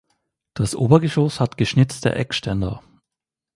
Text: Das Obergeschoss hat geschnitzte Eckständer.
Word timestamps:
Das 0.55 0.73
Obergeschoss 0.73 1.39
hat 1.39 1.57
geschnitzte 1.59 2.15
Eckständer. 2.15 2.81